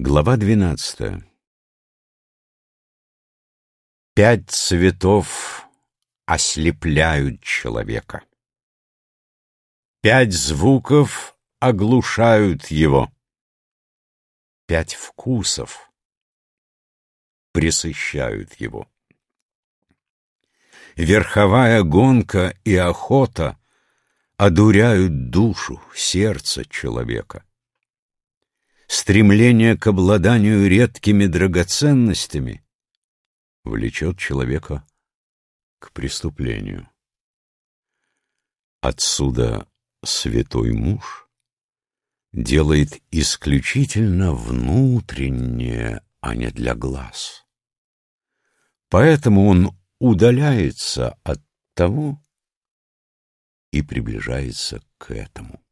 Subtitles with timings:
[0.00, 1.28] Глава двенадцатая
[4.14, 5.66] Пять цветов
[6.24, 8.22] ослепляют человека.
[10.00, 13.10] Пять звуков оглушают его.
[14.66, 15.90] Пять вкусов
[17.50, 18.88] пресыщают его.
[20.94, 23.58] Верховая гонка и охота
[24.36, 27.44] одуряют душу, сердце человека
[28.88, 32.64] стремление к обладанию редкими драгоценностями
[33.62, 34.84] влечет человека
[35.78, 36.88] к преступлению.
[38.80, 39.68] Отсюда
[40.04, 41.28] святой муж
[42.32, 47.46] делает исключительно внутреннее, а не для глаз.
[48.88, 51.42] Поэтому он удаляется от
[51.74, 52.22] того
[53.70, 55.62] и приближается к этому.